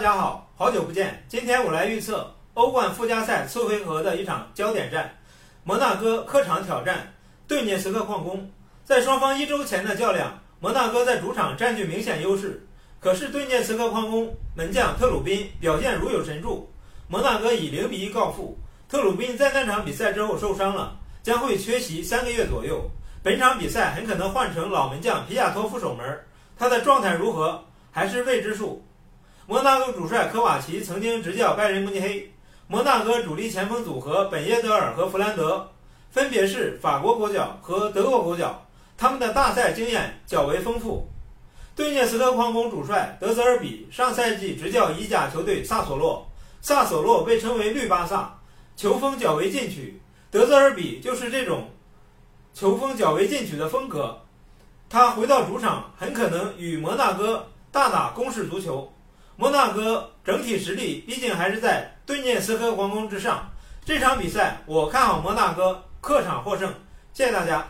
[0.00, 1.22] 大家好，好久不见。
[1.28, 5.14] 今天我来预测欧冠附加赛次回合的一场焦点战，
[5.62, 7.12] 摩纳哥客场挑战
[7.46, 8.50] 顿涅茨克矿工。
[8.82, 12.66] 在双方一周前的较量，摩纳哥在主场占据明显优势。
[12.98, 16.72] 可是顿涅茨克矿工门将特鲁宾表现如有神助，
[17.06, 18.58] 摩纳哥以零比一告负。
[18.88, 22.90] 特鲁宾在那场比赛之后受伤了，将会缺席三个月左右。
[23.22, 26.20] 本场比赛很可能换成老门将皮亚托夫守门，
[26.56, 28.82] 他的状态如何还是未知数。
[29.46, 32.32] 摩纳哥主帅科瓦奇曾经执教拜仁慕尼黑，
[32.68, 35.68] 摩纳哥主力前锋组合本耶德尔和弗兰德
[36.10, 38.66] 分别是法国国脚和德国国脚，
[38.96, 41.08] 他们的大赛经验较为丰富。
[41.74, 46.28] 顿涅茨克矿工主帅德泽尔比上赛季执教意甲球队萨索洛，
[46.60, 48.36] 萨索洛被称为绿巴萨。
[48.76, 51.68] 球风较为进取，德泽尔比就是这种
[52.54, 54.18] 球风较为进取的风格。
[54.88, 58.90] 他回到主场，很可能与摩纳哥大打攻势足球。
[59.40, 63.50] 摩纳哥整体实力毕竟还是在顿涅茨克皇宫之上。
[63.86, 66.70] 这场比赛，我看好摩纳哥客场获胜。
[67.14, 67.66] 谢谢大家。